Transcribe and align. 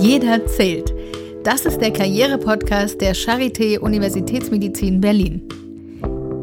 Jeder 0.00 0.46
zählt. 0.46 0.94
Das 1.44 1.66
ist 1.66 1.78
der 1.78 1.92
Karriere-Podcast 1.92 3.02
der 3.02 3.14
Charité 3.14 3.78
Universitätsmedizin 3.78 4.98
Berlin. 4.98 5.42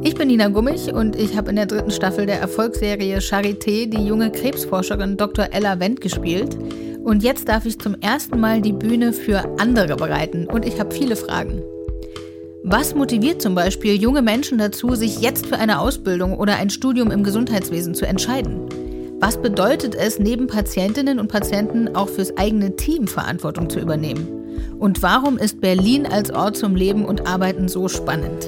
Ich 0.04 0.13
bin 0.13 0.27
Nina 0.27 0.49
Gummich 0.49 0.93
und 0.93 1.16
ich 1.16 1.36
habe 1.36 1.49
in 1.49 1.55
der 1.55 1.66
dritten 1.66 1.89
Staffel 1.89 2.27
der 2.27 2.39
Erfolgsserie 2.39 3.17
Charité 3.17 3.89
die 3.89 4.05
junge 4.05 4.31
Krebsforscherin 4.31 5.17
Dr. 5.17 5.48
Ella 5.52 5.80
Wendt 5.80 6.02
gespielt. 6.02 6.55
Und 7.04 7.23
jetzt 7.23 7.49
darf 7.49 7.66
ich 7.66 7.80
zum 7.80 7.95
ersten 7.99 8.39
Mal 8.39 8.62
die 8.62 8.73
Bühne 8.73 9.12
für 9.12 9.43
andere 9.58 9.95
bereiten 9.95 10.45
und 10.45 10.63
ich 10.63 10.80
habe 10.80 10.94
viele 10.94 11.16
Fragen. 11.16 11.63
Was 12.63 12.94
motiviert 12.94 13.41
zum 13.41 13.55
Beispiel 13.55 13.99
junge 13.99 14.21
Menschen 14.21 14.59
dazu, 14.59 14.94
sich 14.94 15.20
jetzt 15.21 15.48
für 15.48 15.58
eine 15.58 15.80
Ausbildung 15.80 16.38
oder 16.38 16.58
ein 16.58 16.70
Studium 16.70 17.09
im 17.09 17.23
Gesundheitswesen 17.23 17.95
zu 17.95 18.05
entscheiden? 18.05 18.87
Was 19.20 19.41
bedeutet 19.41 19.95
es, 19.95 20.20
neben 20.20 20.45
Patientinnen 20.45 21.20
und 21.20 21.27
Patienten 21.27 21.95
auch 21.95 22.07
fürs 22.07 22.38
eigene 22.38 22.76
Team 22.76 23.07
Verantwortung 23.07 23.67
zu 23.67 23.80
übernehmen? 23.80 24.27
Und 24.80 25.02
warum 25.02 25.40
ist 25.40 25.59
Berlin 25.59 26.05
als 26.05 26.30
Ort 26.30 26.55
zum 26.55 26.76
Leben 26.76 27.03
und 27.03 27.27
Arbeiten 27.27 27.67
so 27.67 27.88
spannend? 27.88 28.48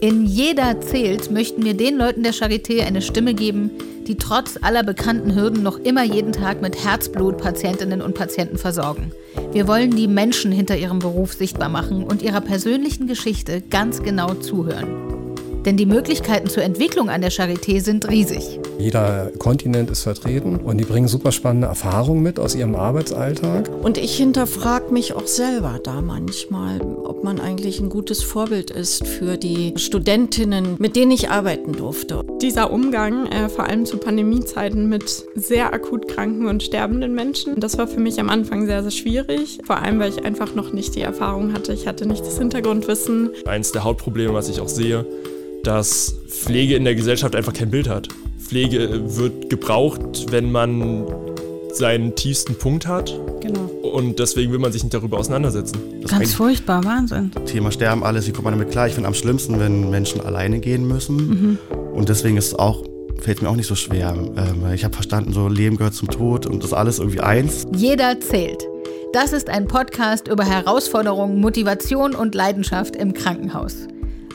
In 0.00 0.24
Jeder 0.24 0.80
zählt 0.80 1.30
möchten 1.30 1.64
wir 1.64 1.74
den 1.74 1.98
Leuten 1.98 2.22
der 2.22 2.32
Charité 2.32 2.86
eine 2.86 3.02
Stimme 3.02 3.34
geben, 3.34 3.70
die 4.06 4.16
trotz 4.16 4.58
aller 4.62 4.82
bekannten 4.82 5.34
Hürden 5.34 5.62
noch 5.62 5.78
immer 5.78 6.02
jeden 6.02 6.32
Tag 6.32 6.62
mit 6.62 6.82
Herzblut 6.82 7.36
Patientinnen 7.36 8.00
und 8.00 8.14
Patienten 8.14 8.56
versorgen. 8.56 9.12
Wir 9.52 9.68
wollen 9.68 9.90
die 9.90 10.08
Menschen 10.08 10.50
hinter 10.50 10.78
ihrem 10.78 10.98
Beruf 10.98 11.34
sichtbar 11.34 11.68
machen 11.68 12.04
und 12.04 12.22
ihrer 12.22 12.40
persönlichen 12.40 13.06
Geschichte 13.06 13.60
ganz 13.60 14.02
genau 14.02 14.32
zuhören. 14.32 15.17
Denn 15.68 15.76
die 15.76 15.84
Möglichkeiten 15.84 16.48
zur 16.48 16.62
Entwicklung 16.62 17.10
an 17.10 17.20
der 17.20 17.30
Charité 17.30 17.82
sind 17.82 18.08
riesig. 18.08 18.58
Jeder 18.78 19.30
Kontinent 19.38 19.90
ist 19.90 20.02
vertreten 20.02 20.56
und 20.56 20.78
die 20.78 20.86
bringen 20.86 21.08
super 21.08 21.30
spannende 21.30 21.66
Erfahrungen 21.66 22.22
mit 22.22 22.40
aus 22.40 22.54
ihrem 22.54 22.74
Arbeitsalltag. 22.74 23.68
Und 23.82 23.98
ich 23.98 24.16
hinterfrage 24.16 24.90
mich 24.90 25.12
auch 25.12 25.26
selber 25.26 25.78
da 25.84 26.00
manchmal, 26.00 26.80
ob 26.80 27.22
man 27.22 27.38
eigentlich 27.38 27.80
ein 27.80 27.90
gutes 27.90 28.22
Vorbild 28.22 28.70
ist 28.70 29.06
für 29.06 29.36
die 29.36 29.74
Studentinnen, 29.76 30.76
mit 30.78 30.96
denen 30.96 31.10
ich 31.10 31.28
arbeiten 31.28 31.72
durfte. 31.74 32.24
Dieser 32.40 32.72
Umgang, 32.72 33.26
äh, 33.26 33.50
vor 33.50 33.66
allem 33.66 33.84
zu 33.84 33.98
Pandemiezeiten 33.98 34.88
mit 34.88 35.26
sehr 35.34 35.74
akut 35.74 36.08
kranken 36.08 36.46
und 36.46 36.62
sterbenden 36.62 37.14
Menschen, 37.14 37.60
das 37.60 37.76
war 37.76 37.88
für 37.88 38.00
mich 38.00 38.18
am 38.18 38.30
Anfang 38.30 38.64
sehr, 38.64 38.80
sehr 38.80 38.90
schwierig. 38.90 39.58
Vor 39.66 39.82
allem, 39.82 40.00
weil 40.00 40.08
ich 40.08 40.24
einfach 40.24 40.54
noch 40.54 40.72
nicht 40.72 40.94
die 40.94 41.02
Erfahrung 41.02 41.52
hatte. 41.52 41.74
Ich 41.74 41.86
hatte 41.86 42.06
nicht 42.06 42.24
das 42.24 42.38
Hintergrundwissen. 42.38 43.32
Eins 43.44 43.72
der 43.72 43.84
Hauptprobleme, 43.84 44.32
was 44.32 44.48
ich 44.48 44.62
auch 44.62 44.68
sehe, 44.68 45.04
dass 45.64 46.14
Pflege 46.28 46.76
in 46.76 46.84
der 46.84 46.94
Gesellschaft 46.94 47.34
einfach 47.34 47.52
kein 47.52 47.70
Bild 47.70 47.88
hat. 47.88 48.08
Pflege 48.38 49.16
wird 49.16 49.50
gebraucht, 49.50 50.30
wenn 50.30 50.50
man 50.50 51.06
seinen 51.72 52.14
tiefsten 52.14 52.54
Punkt 52.54 52.86
hat. 52.86 53.14
Genau. 53.40 53.60
Und 53.82 54.18
deswegen 54.18 54.52
will 54.52 54.58
man 54.58 54.72
sich 54.72 54.82
nicht 54.82 54.94
darüber 54.94 55.18
auseinandersetzen. 55.18 55.78
Das 56.02 56.10
Ganz 56.10 56.34
furchtbar, 56.34 56.84
Wahnsinn. 56.84 57.30
Thema 57.46 57.70
Sterben, 57.70 58.02
alles, 58.02 58.26
wie 58.26 58.32
kommt 58.32 58.44
man 58.44 58.54
damit 58.54 58.70
klar? 58.70 58.88
Ich 58.88 58.94
finde 58.94 59.08
am 59.08 59.14
schlimmsten, 59.14 59.60
wenn 59.60 59.90
Menschen 59.90 60.20
alleine 60.20 60.60
gehen 60.60 60.86
müssen. 60.86 61.16
Mhm. 61.16 61.58
Und 61.94 62.08
deswegen 62.08 62.36
ist 62.36 62.48
es 62.48 62.54
auch 62.54 62.84
fällt 63.20 63.42
mir 63.42 63.48
auch 63.48 63.56
nicht 63.56 63.66
so 63.66 63.74
schwer. 63.74 64.14
Ähm, 64.36 64.72
ich 64.72 64.84
habe 64.84 64.94
verstanden, 64.94 65.32
so 65.32 65.48
Leben 65.48 65.76
gehört 65.76 65.94
zum 65.94 66.08
Tod 66.08 66.46
und 66.46 66.62
das 66.62 66.70
ist 66.70 66.76
alles 66.76 66.98
irgendwie 66.98 67.20
eins. 67.20 67.66
Jeder 67.74 68.20
zählt. 68.20 68.64
Das 69.12 69.32
ist 69.32 69.48
ein 69.48 69.66
Podcast 69.66 70.28
über 70.28 70.44
Herausforderungen, 70.44 71.40
Motivation 71.40 72.14
und 72.14 72.34
Leidenschaft 72.34 72.94
im 72.94 73.14
Krankenhaus. 73.14 73.88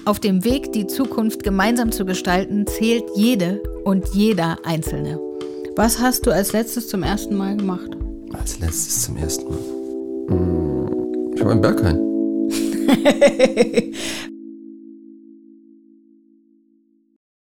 Auf 0.06 0.20
dem 0.20 0.44
Weg, 0.44 0.74
die 0.74 0.86
Zukunft 0.86 1.44
gemeinsam 1.44 1.94
zu 1.94 2.04
gestalten, 2.04 2.68
zählt 2.68 3.06
jede 3.16 3.64
und 3.86 4.10
jeder 4.10 4.58
Einzelne. 4.66 5.18
Was 5.78 6.00
hast 6.00 6.26
du 6.26 6.32
als 6.32 6.52
letztes 6.52 6.90
zum 6.90 7.04
ersten 7.04 7.36
Mal 7.36 7.56
gemacht? 7.56 7.90
Als 8.34 8.60
letztes 8.60 9.04
zum 9.04 9.16
ersten 9.16 9.46
Mal? 9.46 9.60
Hm, 10.28 11.34
ich 11.34 11.42
habe 11.42 11.52
einen 11.52 11.62
Berghain. 11.62 12.00